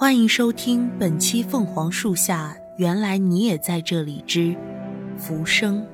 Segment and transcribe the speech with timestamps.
[0.00, 4.56] 欢迎收听本期《凤凰树下》，原来你也在这里之
[5.18, 5.86] 浮生。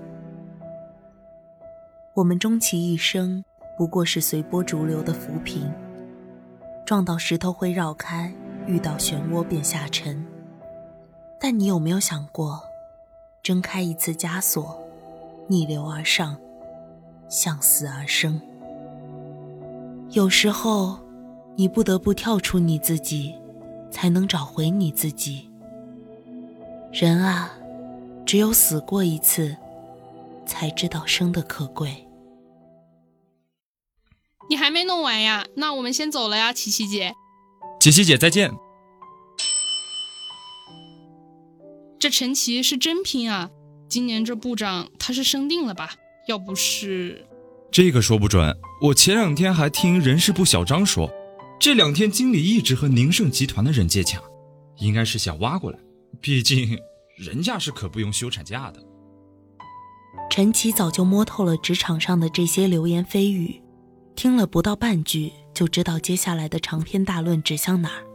[2.14, 3.44] 我们终其一生，
[3.76, 5.68] 不过是随波逐流的浮萍，
[6.86, 8.32] 撞到石头会绕开，
[8.68, 10.24] 遇到漩涡便下沉。
[11.40, 12.62] 但你有没有想过，
[13.42, 14.78] 挣开一次枷锁，
[15.48, 16.36] 逆流而上，
[17.28, 18.40] 向死而生？
[20.10, 20.96] 有时候，
[21.56, 23.34] 你不得不跳出你自己，
[23.96, 25.48] 才能找回你自己。
[26.92, 27.50] 人啊，
[28.26, 29.56] 只有死过一次，
[30.44, 32.06] 才知道生的可贵。
[34.50, 35.46] 你还没弄完呀？
[35.54, 37.14] 那我们先走了呀，琪琪姐。
[37.80, 38.52] 琪琪姐再见。
[41.98, 43.48] 这陈奇是真拼啊！
[43.88, 45.94] 今年这部长他是生定了吧？
[46.28, 47.26] 要不是……
[47.72, 48.54] 这个说不准。
[48.82, 51.10] 我前两天还听人事部小张说，
[51.66, 54.22] 这两天经理一直和宁盛集团的人接洽，
[54.76, 55.78] 应该是想挖过来。
[56.20, 56.78] 毕竟
[57.16, 58.80] 人家是可不用休产假的。
[60.30, 63.60] 陈奇早就摸透了职场上的这些流言蜚语。
[64.14, 68.06] 听了不到半句，就知道接下来的长篇大论指向哪儿，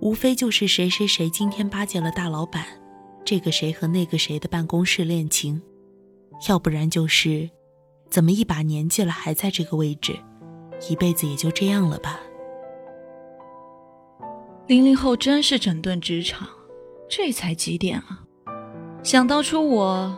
[0.00, 2.64] 无非就是谁谁谁今天巴结了大老板，
[3.26, 5.60] 这个谁和那个谁的办公室恋情，
[6.48, 7.50] 要不然就是，
[8.08, 10.18] 怎么一把年纪了还在这个位置，
[10.88, 12.18] 一辈子也就这样了吧。
[14.70, 16.48] 零零后真是整顿职场，
[17.08, 18.22] 这才几点啊？
[19.02, 20.16] 想当初我，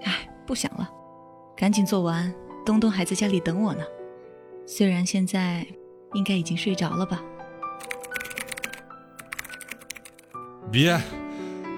[0.00, 0.90] 哎，不想了，
[1.54, 3.84] 赶紧做完，东东还在家里等我呢。
[4.66, 5.66] 虽然现在
[6.14, 7.22] 应该已经睡着了吧？
[10.72, 10.98] 别，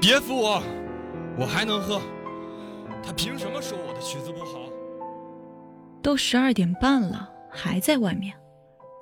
[0.00, 0.62] 别扶我，
[1.36, 2.00] 我还能喝。
[3.02, 4.60] 他凭什么说我的曲子不好？
[6.00, 8.36] 都十二点半了，还在外面，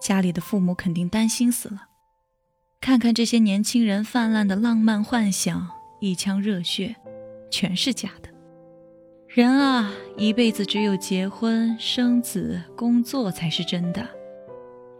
[0.01, 1.89] 家里的父母肯定担心死了。
[2.87, 5.67] 看看这些年轻人泛滥的浪漫幻想，
[5.99, 6.95] 一腔热血，
[7.51, 8.29] 全是假的。
[9.27, 14.09] 人啊，一辈子只有结婚、生子、工作才是真的，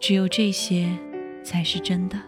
[0.01, 0.99] 只有这些
[1.45, 2.21] 才是真的。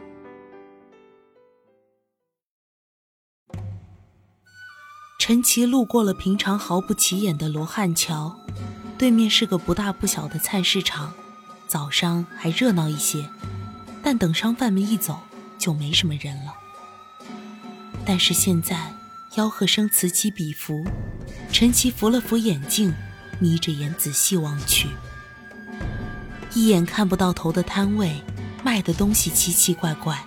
[5.19, 8.39] 陈奇路过了平常毫不起眼的罗汉桥，
[8.97, 11.13] 对面是个不大不小的菜市场，
[11.67, 13.29] 早上还热闹一些，
[14.05, 15.19] 但等商贩们一走，
[15.59, 16.55] 就没什么人了。
[18.07, 18.95] 但是现在，
[19.35, 20.87] 吆喝声此起彼伏。
[21.53, 22.95] 陈奇扶了扶眼镜，
[23.39, 24.89] 眯着眼仔细望去，
[26.55, 28.23] 一眼看不到头的摊位，
[28.63, 30.25] 卖的东西奇奇怪怪，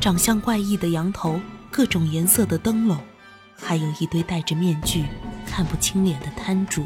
[0.00, 2.98] 长相怪异的羊头，各种颜色的灯笼，
[3.56, 5.04] 还有一堆戴着面具、
[5.46, 6.84] 看不清脸的摊主。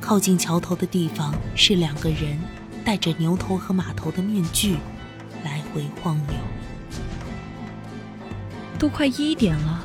[0.00, 2.38] 靠近桥头的地方是两个人，
[2.84, 4.76] 戴着牛头和马头的面具，
[5.46, 6.34] 来回晃悠。
[8.76, 9.84] 都快一点了。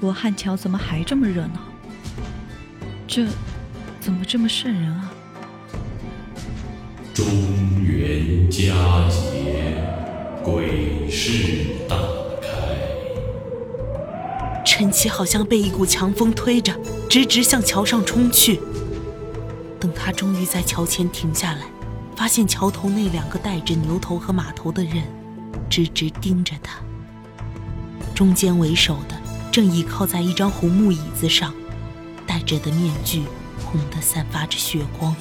[0.00, 1.60] 罗汉桥怎么还这么热闹？
[3.06, 3.26] 这
[4.00, 5.12] 怎么这么瘆人啊？
[7.12, 7.26] 中
[7.82, 8.72] 元佳
[9.10, 9.76] 节，
[10.42, 11.96] 鬼市大
[12.40, 12.48] 开。
[14.64, 16.72] 陈奇好像被一股强风推着，
[17.08, 18.60] 直直向桥上冲去。
[19.78, 21.66] 等他终于在桥前停下来，
[22.22, 25.02] 发现桥头那两个戴着牛头和马头的人，
[25.68, 26.78] 直直盯着他。
[28.14, 29.20] 中间为首的。
[29.50, 31.52] 正倚靠在一张红木椅子上，
[32.24, 33.24] 戴着的面具
[33.64, 35.16] 红得散发着血光。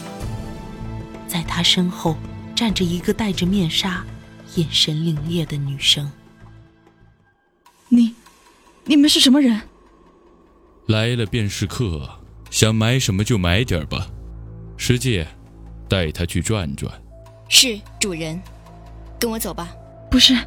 [1.28, 2.16] 在他身后
[2.56, 4.06] 站着一个戴着面纱、
[4.54, 6.12] 眼神凛冽的女生。
[7.90, 8.14] 你，
[8.86, 9.60] 你们是什么人？
[10.86, 12.20] 来了便是客，
[12.52, 14.08] 想买什么就买点吧。
[14.78, 15.28] 师姐，
[15.92, 16.90] 带他去转转。
[17.50, 18.42] 是主人，
[19.20, 19.70] 跟我走吧。
[20.10, 20.38] 不是，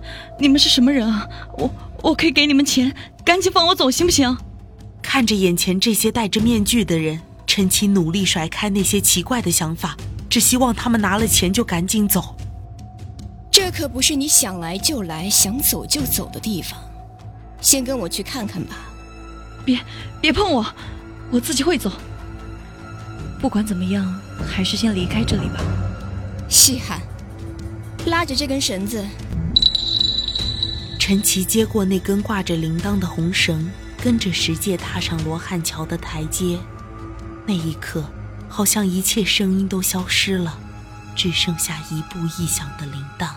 [0.40, 1.28] 你们是什么人啊？
[1.58, 1.70] 我
[2.02, 2.90] 我可以给你们钱。
[3.22, 4.34] 赶紧放我走，行不行？
[5.02, 9.94] 看着眼前这些戴着面具的人，陈奇努力甩开那些奇怪的想法，
[10.30, 12.34] 只希望他们拿了钱就赶紧走。
[13.50, 16.78] 这可不是你想来就来、想走就走的地方，
[17.60, 18.76] 先跟我去看看吧。
[19.62, 19.78] 别，
[20.22, 20.64] 别碰我，
[21.30, 21.92] 我自己会走。
[23.44, 24.18] 不管怎么样，
[24.48, 25.60] 还是先离开这里吧。
[26.48, 26.98] 稀罕，
[28.06, 29.04] 拉着这根绳子。
[30.98, 33.70] 陈奇接过那根挂着铃铛的红绳，
[34.02, 36.58] 跟着石界踏上罗汉桥的台阶。
[37.46, 38.02] 那一刻，
[38.48, 40.58] 好像一切声音都消失了，
[41.14, 43.28] 只剩下一步一响的铃铛。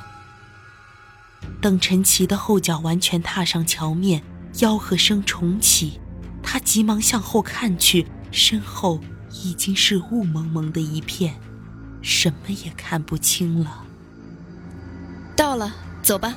[1.60, 4.24] 等陈奇的后脚完全踏上桥面，
[4.54, 6.00] 吆喝声重启，
[6.42, 9.02] 他急忙向后看去，身后
[9.32, 11.36] 已经是雾蒙蒙的一片，
[12.02, 13.84] 什么也看不清了。
[15.36, 16.36] 到了，走吧。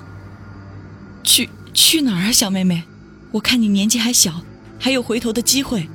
[1.23, 2.85] 去去哪儿啊，小妹妹？
[3.33, 4.43] 我看你年纪还小，
[4.79, 5.89] 还有回头的机会。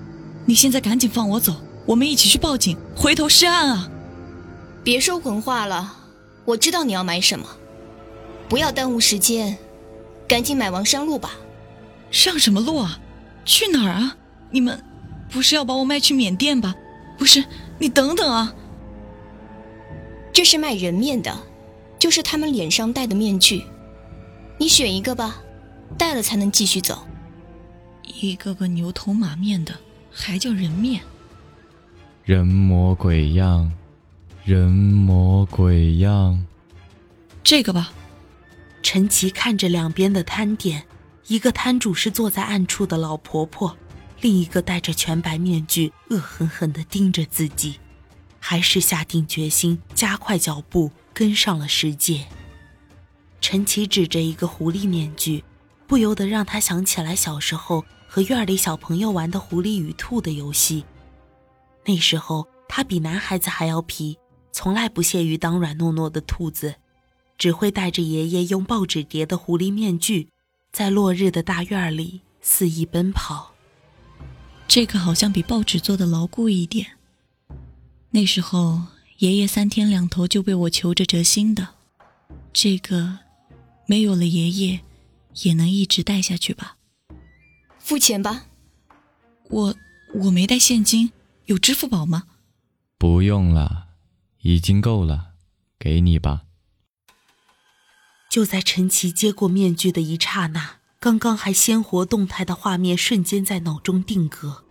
[0.46, 3.90] 你现在赶紧放我走，我们一起去报警，回头是岸啊！
[4.84, 5.96] 别说混话了，
[6.46, 7.46] 我知道你要买什么，
[8.48, 9.58] 不要耽误时间，
[10.28, 11.32] 赶紧买王山路吧。
[12.12, 13.00] 上什么路啊？
[13.44, 14.16] 去哪儿啊？
[14.52, 14.82] 你们
[15.30, 16.76] 不是要把我卖去缅甸吧？
[17.18, 17.44] 不是，
[17.80, 18.54] 你等等啊！
[20.34, 21.36] 这是卖人面的，
[21.98, 23.64] 就是他们脸上戴的面具，
[24.58, 25.42] 你选一个吧，
[25.98, 27.08] 戴了才能继续走。
[28.04, 29.74] 一个个牛头马面的。
[30.18, 31.02] 还叫人面，
[32.24, 33.70] 人模鬼样，
[34.46, 36.46] 人模鬼样。
[37.44, 37.92] 这个吧。
[38.82, 40.84] 陈奇看着两边的摊点，
[41.28, 43.76] 一个摊主是坐在暗处的老婆婆，
[44.26, 47.80] 另一个戴着全白面具，恶狠狠地盯着自己，
[48.40, 52.26] 还是下定决心加快脚步跟上了世界。
[53.40, 55.44] 陈奇指着一个狐狸面具，
[55.86, 57.86] 不由得让他想起来小时候。
[58.08, 60.86] 和院里小朋友玩的狐狸与兔的游戏，
[61.86, 64.18] 那时候他比男孩子还要皮，
[64.52, 66.76] 从来不屑于当软糯糯的兔子，
[67.38, 70.30] 只会戴着爷爷用报纸叠的狐狸面具，
[70.72, 73.55] 在落日的大院里肆意奔跑。
[74.68, 76.98] 这个好像比报纸做的牢固一点。
[78.12, 78.84] 那时候
[79.18, 81.76] 爷爷三天两头就被我求着折新的，
[82.52, 83.20] 这个
[83.86, 84.82] 没有了爷爷，
[85.44, 86.78] 也能一直戴下去吧。
[87.80, 88.46] 付钱吧，
[89.50, 89.76] 我
[90.16, 91.12] 我没带现金，
[91.46, 92.24] 有支付宝吗？
[92.98, 93.88] 不用了，
[94.42, 95.34] 已经够了，
[95.78, 96.44] 给你吧。
[98.30, 104.64] 就在陈奇接过面具的一刹那，刚刚还鲜活动态的画面瞬间在脑中定格，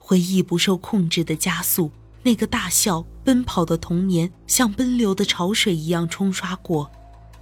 [0.00, 1.92] 回忆不受控制的加速，
[2.24, 6.90] 那个大笑奔跑的童年像奔流的潮水一样冲刷过，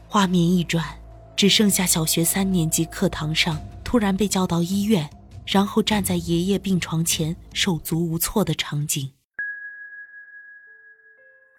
[0.06, 1.00] 画面一转，
[1.36, 3.58] 只剩下小学三年级课堂上。
[3.82, 5.08] 突然被叫到医院，
[5.46, 9.10] 然后站在爷爷病床前手足无措的场景。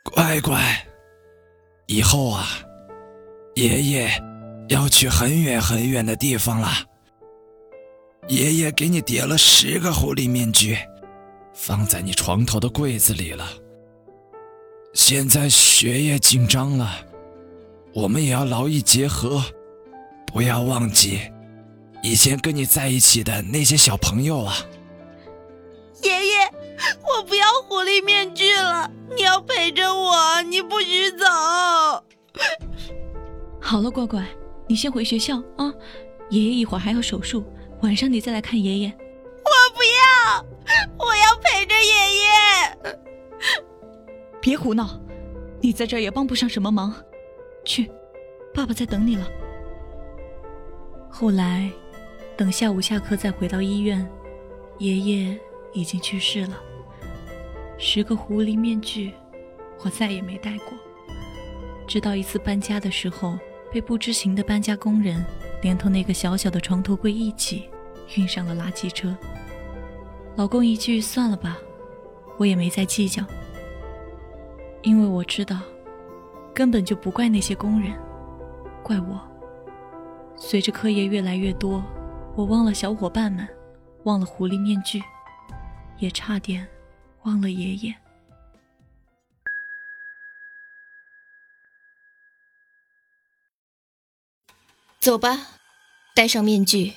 [0.03, 0.87] 乖乖，
[1.87, 2.45] 以后啊，
[3.55, 4.23] 爷爷
[4.69, 6.69] 要去很远很远的地方了。
[8.27, 10.77] 爷爷给你叠了十个狐狸面具，
[11.53, 13.47] 放在你床头的柜子里了。
[14.93, 16.89] 现在学业紧张了，
[17.93, 19.43] 我们也要劳逸结合，
[20.27, 21.21] 不要忘记。
[22.01, 24.55] 以前跟你在一起的那些小朋友啊，
[26.01, 26.51] 爷爷，
[27.03, 31.25] 我不要狐狸面具了，你要陪着我，你不许走。
[33.59, 34.25] 好了，乖乖，
[34.69, 35.73] 你先回学校啊，
[36.29, 37.43] 爷爷一会儿还要手术，
[37.81, 38.87] 晚上你再来看爷爷。
[38.87, 40.45] 我不要，
[40.99, 42.27] 我要陪着爷爷。
[44.39, 45.01] 别胡闹，
[45.59, 46.93] 你在这儿也帮不上什么忙，
[47.65, 47.91] 去，
[48.53, 49.27] 爸爸在等你了。
[51.09, 51.69] 后来。
[52.37, 54.09] 等下午下课再回到医院，
[54.77, 55.37] 爷爷
[55.73, 56.57] 已经去世了。
[57.77, 59.11] 十个狐狸面具，
[59.83, 60.67] 我再也没戴过。
[61.85, 63.37] 直到一次搬家的时候，
[63.71, 65.23] 被不知情的搬家工人
[65.61, 67.69] 连同那个小小的床头柜一起
[68.15, 69.15] 运上了垃圾车。
[70.35, 71.57] 老公一句“算了吧”，
[72.37, 73.23] 我也没再计较，
[74.81, 75.59] 因为我知道，
[76.53, 77.93] 根本就不怪那些工人，
[78.81, 79.19] 怪我。
[80.35, 81.83] 随着课业越来越多。
[82.35, 83.45] 我忘了小伙伴们，
[84.03, 85.01] 忘了狐狸面具，
[85.97, 86.65] 也差点
[87.23, 87.93] 忘了爷爷。
[94.99, 95.47] 走吧，
[96.13, 96.95] 戴上面具。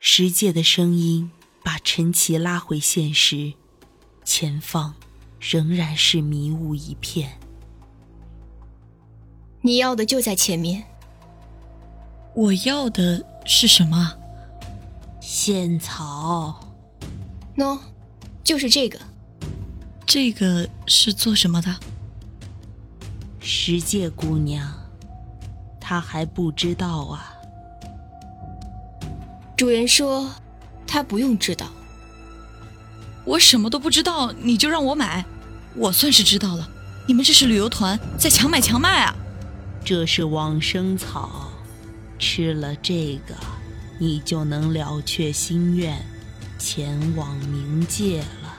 [0.00, 1.30] 石界的声音
[1.62, 3.52] 把陈奇拉回现实，
[4.24, 4.94] 前方
[5.38, 7.38] 仍然是迷雾一片。
[9.60, 10.82] 你要的就在前面。
[12.34, 14.16] 我要的是什么？
[15.20, 16.72] 仙草。
[17.54, 17.78] 喏，
[18.42, 18.98] 就是这个。
[20.06, 21.78] 这个是做什么的？
[23.40, 24.81] 石界姑娘，
[25.82, 27.34] 她还不知道啊。
[29.56, 30.30] 主人说，
[30.86, 31.66] 他不用知道。
[33.24, 35.24] 我什么都不知道，你就让我买？
[35.74, 36.68] 我算是知道了。
[37.06, 39.14] 你们这是旅游团，在强买强卖啊！
[39.84, 41.50] 这是往生草。
[42.18, 43.34] 吃了这个，
[43.98, 46.00] 你就能了却心愿，
[46.58, 48.54] 前往冥界了。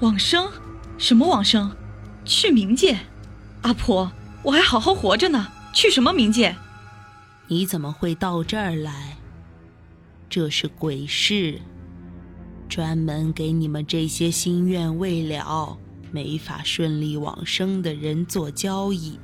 [0.00, 0.50] 往生？
[0.98, 1.70] 什么往生？
[2.26, 2.98] 去冥界？
[3.62, 6.56] 阿婆，我还好好活着呢，去什么冥界？
[7.48, 9.18] 你怎么会到这儿来？
[10.30, 11.60] 这是鬼市，
[12.68, 15.76] 专门给你们这些心愿未了、
[16.12, 19.18] 没法顺利往生的人做交易，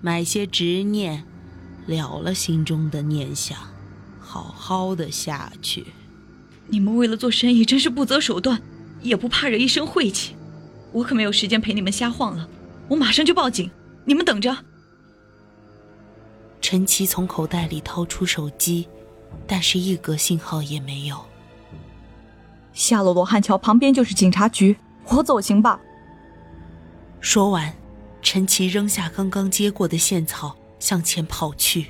[0.00, 1.24] 买些执念。
[1.86, 3.58] 了了心中的念想，
[4.20, 5.84] 好好的下去。
[6.68, 8.62] 你们为了做生意真是不择手段，
[9.00, 10.36] 也不怕惹一身晦气。
[10.92, 12.48] 我可没有时间陪你们瞎晃了，
[12.86, 13.68] 我马上就报警，
[14.04, 14.56] 你们等着。
[16.72, 18.88] 陈奇从口袋里掏出手机，
[19.46, 21.22] 但是一格信号也没有。
[22.72, 24.74] 下了罗汉桥旁边就是警察局，
[25.08, 25.78] 我走行吧。
[27.20, 27.76] 说完，
[28.22, 31.88] 陈奇扔下刚刚接过的线草，向前跑去。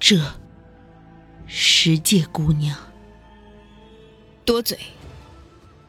[0.00, 0.20] 这，
[1.46, 2.76] 十界姑娘，
[4.44, 4.76] 多嘴。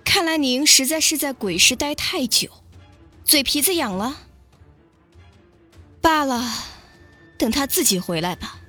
[0.03, 2.47] 看来您实在是在鬼市待太久，
[3.23, 4.22] 嘴皮子痒了。
[6.03, 6.43] 罢了，
[7.37, 8.59] 等他自己回来吧。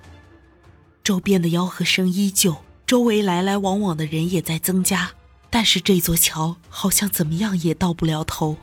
[1.02, 5.10] 周边的吆喝声依旧，周围来来往往的人也在增加，
[5.50, 8.56] 但是这座桥好像怎么样也到不了头。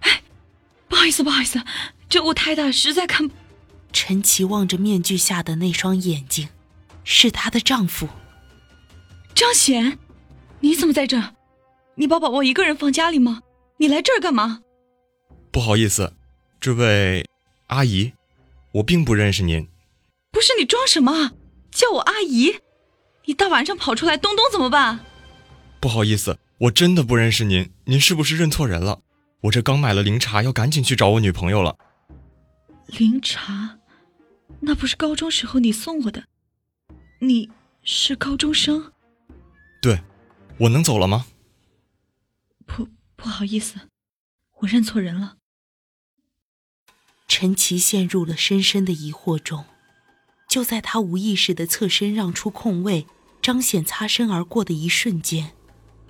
[0.00, 0.22] 哎，
[0.86, 1.62] 不好意思，不好意思，
[2.10, 3.30] 这雾太大，实在看。
[3.90, 6.50] 陈奇望着面具下的那双眼睛，
[7.04, 8.06] 是她的丈夫
[9.34, 9.98] 张显。
[10.60, 11.34] 你怎么在这？
[11.94, 13.40] 你把宝宝一个人放家里吗？
[13.78, 14.60] 你来这儿干嘛？
[15.50, 16.12] 不好意思，
[16.60, 17.26] 这位
[17.68, 18.12] 阿姨，
[18.72, 19.66] 我并不认识您。
[20.30, 21.32] 不是你装什么？
[21.70, 22.60] 叫我阿姨？
[23.24, 25.00] 你大晚上跑出来，东东怎么办？
[25.80, 27.72] 不好意思，我真的不认识您。
[27.86, 29.00] 您是不是认错人了？
[29.44, 31.78] 我这刚买了灵茶，要赶紧去找我女朋友了。
[32.88, 33.78] 灵茶？
[34.60, 36.24] 那不是高中时候你送我的？
[37.20, 37.48] 你
[37.82, 38.92] 是高中生？
[39.80, 39.98] 对，
[40.58, 41.24] 我能走了吗？
[42.66, 42.86] 不，
[43.16, 43.76] 不好意思，
[44.58, 45.38] 我认错人了。
[47.30, 49.64] 陈奇陷入了深深的疑惑中。
[50.48, 53.06] 就在他无意识的侧身让出空位，
[53.40, 55.52] 张显擦身而过的一瞬间，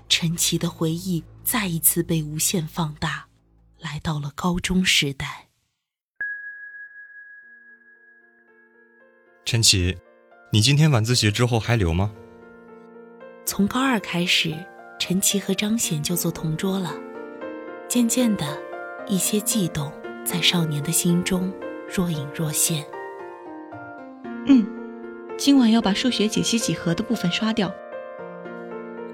[0.08, 3.26] 陈奇的回忆再一次被无限放大，
[3.78, 5.48] 来到了高中时代。
[9.44, 9.98] 陈奇，
[10.50, 12.14] 你今天晚自习之后还留吗？
[13.44, 14.56] 从高二开始，
[14.98, 16.94] 陈奇和张显就做同桌了。
[17.86, 18.58] 渐渐的，
[19.06, 19.92] 一些悸动
[20.24, 21.52] 在少年的心中
[21.88, 22.84] 若隐若现。
[24.46, 24.66] 嗯，
[25.36, 27.72] 今晚要把数学解析几何的部分刷掉。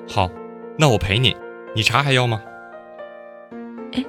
[0.09, 0.31] 好，
[0.79, 1.37] 那我陪你。
[1.75, 2.41] 你茶还要吗？
[3.93, 4.05] 哎，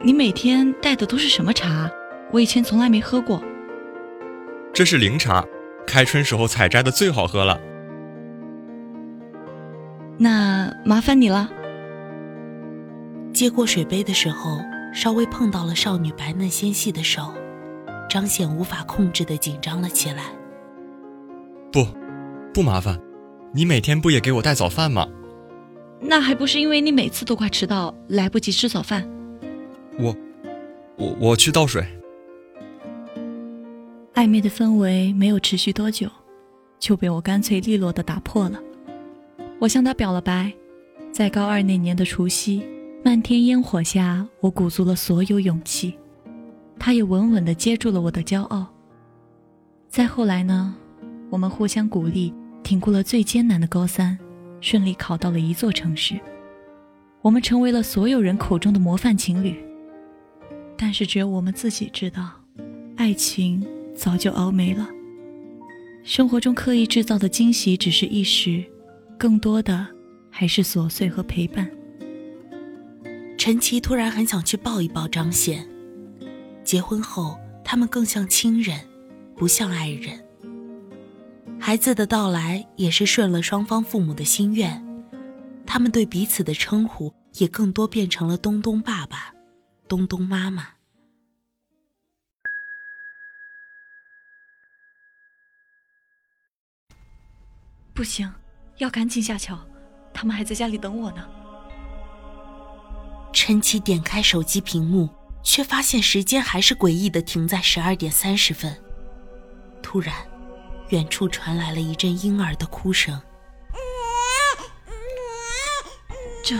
[0.00, 1.90] 你每天带的都是什么茶？
[2.32, 3.42] 我以前从来没喝过。
[4.72, 5.44] 这是灵茶，
[5.86, 7.60] 开春时候采摘的，最好喝了。
[10.16, 11.50] 那麻烦你了。
[13.32, 14.60] 接过水杯的时候，
[14.92, 17.32] 稍微碰到了少女白嫩纤细的手，
[18.08, 20.24] 张显无法控制的紧张了起来。
[21.72, 21.86] 不，
[22.52, 23.00] 不麻烦。
[23.52, 25.08] 你每天不也给我带早饭吗？
[26.00, 29.08] 那还不是因为你每次都快迟到，来不及吃早饭。
[29.98, 30.16] 我，
[30.96, 31.84] 我我去倒水。
[34.14, 36.08] 暧昧的氛围没有持续多久，
[36.78, 38.58] 就被我干脆利落的打破了。
[39.58, 40.52] 我向他表了白，
[41.12, 42.62] 在高二那年的除夕，
[43.02, 45.94] 漫天烟火下，我鼓足了所有勇气，
[46.78, 48.66] 他也稳稳的接住了我的骄傲。
[49.88, 50.74] 再后来呢？
[51.30, 54.18] 我们互相鼓励，挺过了最艰难的高三，
[54.60, 56.20] 顺利考到了一座城市。
[57.22, 59.56] 我们成为了所有人口中的模范情侣。
[60.76, 62.30] 但是只有我们自己知道，
[62.96, 64.86] 爱情早就熬没了。
[66.02, 68.62] 生活中刻意制造的惊喜只是一时，
[69.18, 69.86] 更多的
[70.30, 71.70] 还是琐碎和陪伴。
[73.40, 75.66] 陈奇突然很想去抱一抱张显。
[76.62, 78.86] 结婚后，他们更像亲人，
[79.34, 80.22] 不像爱人。
[81.58, 84.84] 孩子的到来也是顺了双方父母的心愿，
[85.64, 89.32] 他们对彼此的称呼也更多变成了“东东爸爸
[89.88, 90.68] ”“东东妈妈”。
[97.94, 98.30] 不行，
[98.76, 99.58] 要赶紧下桥，
[100.12, 101.39] 他们还在家里等我呢。
[103.50, 105.08] 陈奇点开手机屏幕，
[105.42, 108.80] 却发现时间还是诡异的停在十二点三十分。
[109.82, 110.14] 突然。
[110.90, 113.20] 远处传来了一阵婴儿的哭声。
[116.44, 116.56] 这，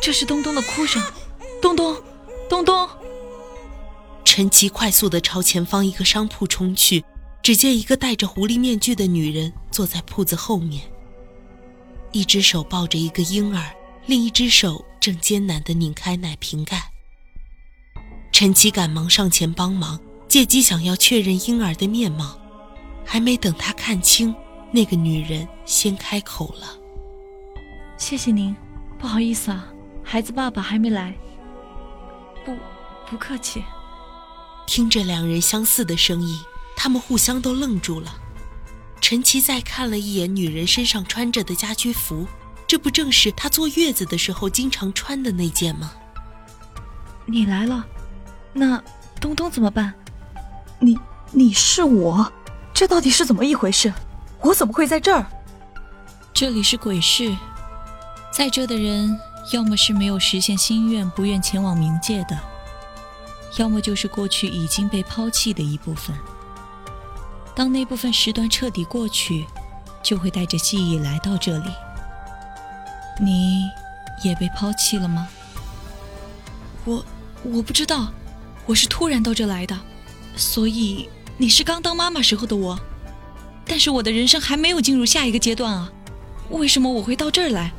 [0.00, 1.02] 这是东东的哭声。
[1.60, 1.94] 东东，
[2.48, 2.88] 东东！
[4.24, 7.04] 陈奇快速的朝前方一个商铺冲去，
[7.42, 10.82] 只见一个戴着狐狸面具的女人坐在铺子后面，
[12.12, 13.75] 一只手抱着一个婴儿，
[14.06, 16.90] 另一只手正艰难地拧开奶瓶盖。
[18.32, 19.98] 陈奇赶忙上前帮忙，
[20.28, 22.38] 借机想要确认婴儿的面貌。
[23.04, 24.34] 还没等他看清，
[24.72, 26.76] 那个女人先开口了
[27.96, 28.54] ：“谢谢您，
[28.98, 29.68] 不好意思啊，
[30.02, 31.14] 孩子爸爸还没来。
[32.44, 32.56] ”“不，
[33.08, 33.62] 不客气。”
[34.66, 36.36] 听着两人相似的声音，
[36.76, 38.12] 他们互相都愣住了。
[39.00, 42.26] 陈奇再看了一眼女人身上穿着的家居服，
[42.66, 45.92] 这不正是她坐月子的时候经常穿的那件吗？
[47.24, 47.84] 你来了，
[48.52, 48.82] 那
[49.20, 49.94] 东东怎么办？
[50.78, 50.98] 你
[51.32, 52.30] 你是我，
[52.74, 53.92] 这到底是怎么一回事？
[54.40, 55.26] 我怎么会在这儿？
[56.32, 57.34] 这里是鬼市，
[58.32, 59.18] 在这的人
[59.52, 62.38] 要么是没有实现心愿，不愿前往冥界的，
[63.56, 66.14] 要么就是过去已经被抛弃的一部分。
[67.54, 69.46] 当那部分时段彻底过去，
[70.02, 71.70] 就会带着记忆来到这里。
[73.20, 73.70] 你
[74.22, 75.28] 也被抛弃了吗？
[76.84, 77.04] 我
[77.42, 78.12] 我不知道，
[78.66, 79.76] 我是突然到这来的，
[80.36, 82.78] 所以你是刚当妈妈时候的我，
[83.66, 85.90] 但是我的人生还没有进入下一个阶段啊，
[86.50, 87.72] 为什么我会到这儿来？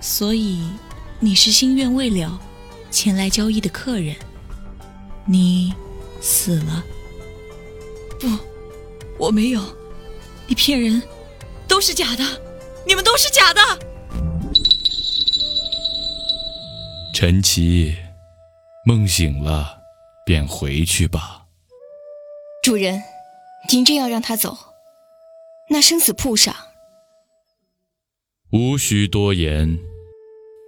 [0.00, 0.62] 所以
[1.18, 2.40] 你是心愿未了，
[2.90, 4.16] 前来交易的客人，
[5.24, 5.74] 你
[6.20, 6.84] 死了。
[8.18, 8.28] 不，
[9.18, 9.62] 我没有，
[10.46, 11.02] 你骗人，
[11.66, 12.24] 都是假的，
[12.86, 13.60] 你们都是假的。
[17.20, 17.94] 陈奇，
[18.86, 19.78] 梦醒了，
[20.24, 21.44] 便回去吧。
[22.62, 22.98] 主人，
[23.70, 24.56] 您真要让他走，
[25.68, 26.56] 那生死簿上
[28.52, 29.78] 无需多言，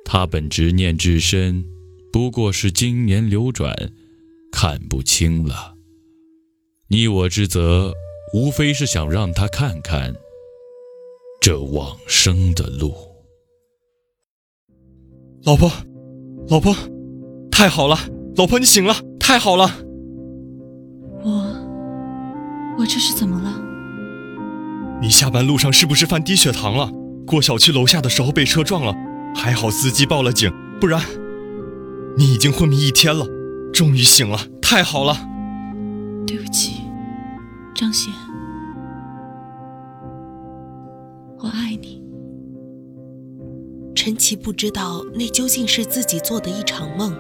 [0.05, 1.65] 他本执念至深，
[2.13, 3.75] 不过是经年流转，
[4.53, 5.75] 看不清了。
[6.89, 7.95] 你我之责，
[8.35, 10.15] 无非是想让他看看
[11.41, 12.95] 这往生的路。
[15.45, 15.73] 老婆，
[16.49, 16.75] 老婆，
[17.51, 17.97] 太好了！
[18.37, 19.71] 老婆，你醒了，太好了！
[21.25, 21.31] 我，
[22.79, 23.51] 我这是怎么了？
[25.01, 26.91] 你下班路上是不是犯低血糖了？
[27.27, 28.95] 过小区楼下的时候被车撞了，
[29.35, 31.01] 还好司机报了警，不然
[32.19, 33.27] 你已经昏迷一天了。
[33.73, 35.17] 终于醒了，太好了！
[36.27, 36.83] 对不起。
[37.75, 38.13] 张贤，
[41.39, 42.03] 我爱你。
[44.05, 47.15] 陈奇不知道那究竟是自己做的一场梦，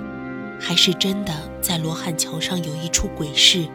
[0.58, 3.68] 还是真的在罗汉桥上有一处鬼市。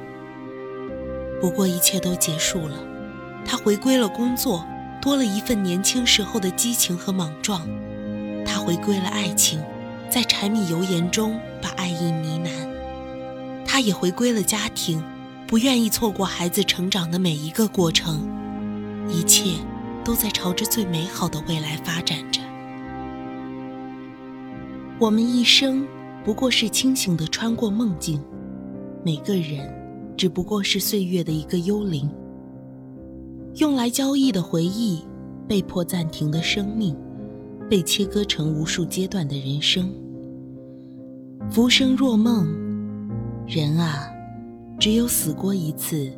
[1.40, 2.78] 不过一切都结束了，
[3.46, 4.66] 他回归了工作，
[5.02, 7.66] 多了一份年轻时候的激情和莽撞。
[8.46, 9.64] 他回归了爱情，
[10.10, 13.66] 在柴米油盐中把爱意呢喃。
[13.66, 15.02] 他也回归了家庭。
[15.48, 18.30] 不愿意错过孩子成长的每一个过程，
[19.10, 19.52] 一切
[20.04, 22.42] 都在朝着最美好的未来发展着。
[25.00, 25.86] 我们一生
[26.26, 28.20] 不过是清醒地穿过梦境，
[29.06, 29.72] 每个人
[30.18, 32.10] 只不过是岁月的一个幽灵。
[33.58, 35.04] 用来交易的回忆，
[35.48, 36.98] 被迫暂停的生命，
[37.70, 39.94] 被切割成无数阶段的人生。
[41.52, 42.48] 浮生若梦，
[43.46, 44.12] 人啊。
[44.80, 46.12] 只有死过一次，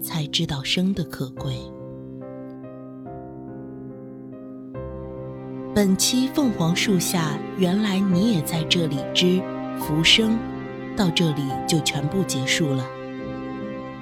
[0.00, 1.56] 才知道生的可贵。
[5.78, 9.40] 本期《凤凰树下》，原来你也在这里之
[9.78, 10.36] 浮生，
[10.96, 12.84] 到这里就全部结束了。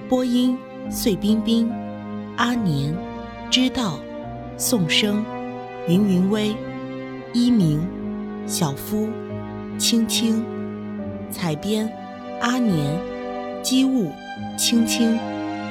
[0.09, 0.57] 播音：
[0.89, 1.71] 碎冰冰、
[2.39, 2.97] 阿年、
[3.51, 3.99] 知道、
[4.57, 5.23] 宋生、
[5.87, 6.57] 云云微、
[7.35, 7.87] 一鸣、
[8.47, 9.11] 小夫、
[9.77, 10.43] 青青、
[11.31, 11.93] 采编：
[12.41, 12.99] 阿年。
[13.63, 14.11] 机务，
[14.57, 15.19] 青青，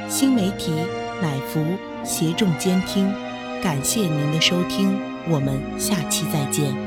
[0.08, 0.72] 新媒体，
[1.20, 1.65] 乃福
[2.04, 3.12] 协众监听，
[3.60, 6.85] 感谢您的收听，我们下期再见。